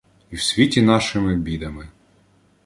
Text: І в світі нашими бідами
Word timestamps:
І 0.31 0.35
в 0.35 0.41
світі 0.41 0.81
нашими 0.81 1.35
бідами 1.35 1.87